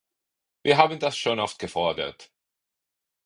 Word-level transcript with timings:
Wir 0.63 0.77
haben 0.79 0.97
das 0.99 1.15
schon 1.15 1.39
oft 1.39 1.59
gefordert. 1.59 2.31